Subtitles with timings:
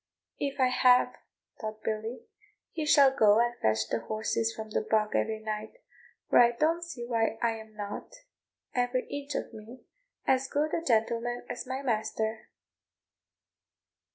[0.39, 1.13] "If I have,"
[1.59, 2.23] thought Billy,
[2.71, 5.73] "he shall go and fetch the horses from the bog every night;
[6.27, 8.11] for I don't see why I am not,
[8.73, 9.83] every inch of me,
[10.25, 12.49] as good a gentleman as my master."